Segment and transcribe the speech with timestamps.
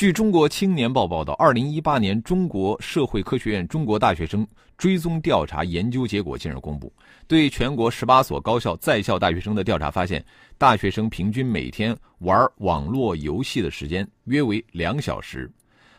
[0.00, 6.90] 据中国青年报报道，二零一八年中国社会科学院中国大学生追踪调查研究结果近日公布，
[7.26, 10.24] 对全国十八所高校在校大学生的调查发现，
[10.56, 15.52] 大学生平均每天玩网络游戏的时间约为两小时，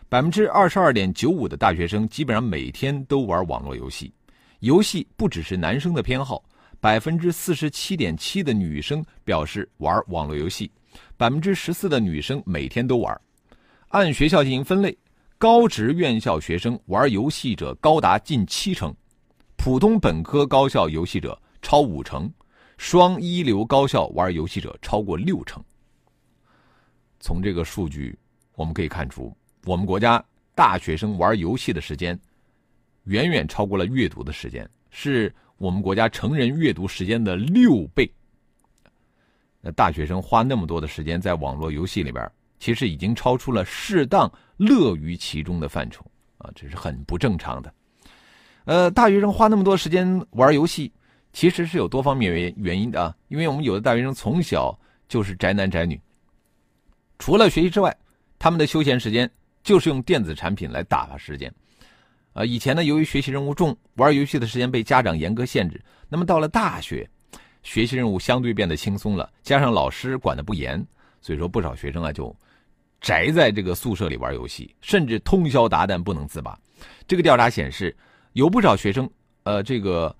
[0.09, 4.11] 百分之二十二点九五的大学生基本上每天都玩网络游戏，
[4.61, 6.43] 游戏不只是男生的偏好，
[6.79, 10.71] 百分之四十七点七的女生表示玩网络游戏，
[11.17, 13.15] 百分之十四的女生每天都玩。
[13.91, 14.97] 按学校进行分类，
[15.37, 18.95] 高职院校学生玩游戏者高达近七成，
[19.57, 22.31] 普通本科高校游戏者超五成，
[22.77, 25.61] 双一流高校玩游戏者超过六成。
[27.19, 28.17] 从这个数据，
[28.55, 30.23] 我们可以看出，我们国家
[30.55, 32.17] 大学生玩游戏的时间
[33.03, 38.09] 远远超过了阅读的时间，是我们国家成人阅读时间的六倍。
[39.59, 42.31] 那大学生花那么多的时间在网络游戏里边。
[42.61, 46.05] 其实已经超出了适当乐于其中的范畴
[46.37, 47.73] 啊，这是很不正常的。
[48.65, 50.93] 呃，大学生花那么多时间玩游戏，
[51.33, 53.15] 其实是有多方面原原因的啊。
[53.29, 55.99] 因为我们有的大学生从小就是宅男宅女，
[57.17, 57.97] 除了学习之外，
[58.37, 59.27] 他们的休闲时间
[59.63, 61.51] 就是用电子产品来打发时间。
[62.33, 65.83] 啊，以前呢，由于学习任务重，玩游戏的时间被家长严格限制。
[66.07, 67.09] 那么到了大学，
[67.63, 70.85] 学习任务相对变得轻松了，加上老师管的不严，
[71.21, 72.33] 所以说不少学生啊就。
[73.01, 76.57] 宅在这个宿舍里玩游戏，甚至通宵达旦不能自拔。
[77.07, 77.95] 这个调查显示，
[78.33, 79.09] 有不少学生，
[79.43, 80.15] 呃，这个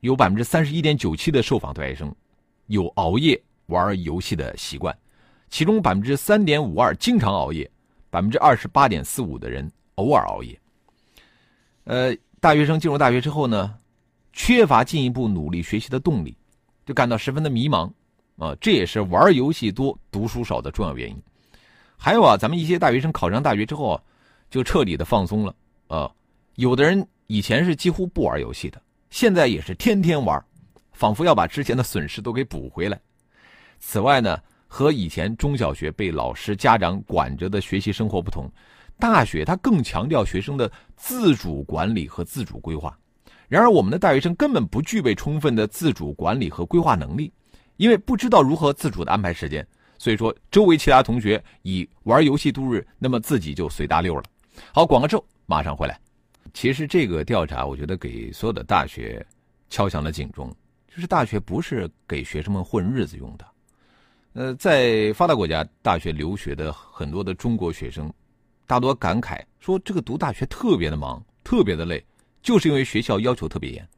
[0.00, 2.12] 有百分之三十一点九七的受访大学生
[2.66, 4.96] 有熬夜玩游戏的习惯，
[5.50, 7.70] 其中百分之三点五二经常熬夜，
[8.08, 10.58] 百分之二十八点四五的人偶尔熬夜。
[11.84, 13.74] 呃，大学生进入大学之后呢，
[14.32, 16.34] 缺乏进一步努力学习的动力，
[16.86, 17.92] 就感到十分的迷茫
[18.38, 21.22] 啊，这也是玩游戏多、读书少的重要原因。
[21.96, 24.00] 还有啊，咱们一些大学生考上大学之后，
[24.50, 25.54] 就彻底的放松了
[25.88, 26.10] 啊。
[26.54, 28.80] 有的人以前是几乎不玩游戏的，
[29.10, 30.42] 现在也是天天玩，
[30.92, 33.00] 仿佛要把之前的损失都给补回来。
[33.78, 34.38] 此外呢，
[34.68, 38.50] 和以前中小学被老师家长管着的学习生活不同，
[38.98, 42.96] 大学它更强调学生的自主管理和自主规划。
[43.48, 47.32] 然而，我们的大学生根本不具备充分的自主管理和规划能力，
[47.76, 49.66] 因为不知道如何自主的安排时间。
[49.98, 54.22] 所以说，周围其他同学以玩游戏度日，那么自己就随大溜了。
[54.72, 55.98] 好，广告之后马上回来。
[56.54, 59.24] 其实这个调查，我觉得给所有的大学
[59.68, 60.54] 敲响了警钟，
[60.88, 63.46] 就是大学不是给学生们混日子用的。
[64.32, 68.12] 呃，在发达国家大学留学的很多的中国学生，
[68.66, 72.04] 大多感慨说，这个读大学特别的忙，特别的累，
[72.42, 73.88] 就是因为学校要求特别严。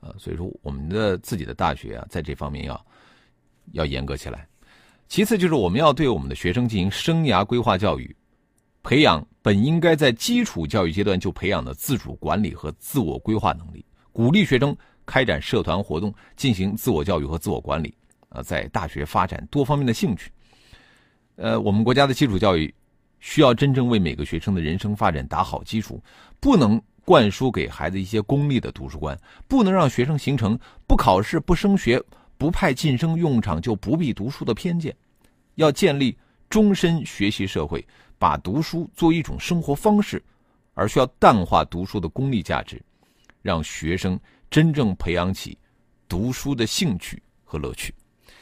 [0.00, 2.86] 呃，所以说我们的自己的大学啊，在这方面要
[3.72, 4.46] 要严格起来。
[5.08, 8.14] 其次就是我们要对我们的学生进行生涯规划教育，
[8.82, 14.76] 培养本应该在基础教育阶段就培养的自主管理和自我规划能力，鼓励学生
[15.06, 17.94] 开展社团活动，进行自我教育和自我管理。
[18.28, 20.30] 啊，在大学发展多方面的兴趣。
[21.36, 22.72] 呃，我们国家的基础教育
[23.20, 25.98] 需要真正为每个学生的人生发展打好基础，
[26.38, 32.02] 不能灌输给孩子一些功利的读书观，不能让学生形成不考试不升学。
[32.38, 34.96] 不派晋升用场就不必读书的偏见，
[35.56, 36.16] 要建立
[36.48, 37.84] 终身学习社会，
[38.18, 40.22] 把读书作为一种生活方式，
[40.72, 42.80] 而需要淡化读书的功利价值，
[43.42, 44.18] 让学生
[44.48, 45.58] 真正培养起
[46.08, 47.92] 读书的兴趣和乐趣。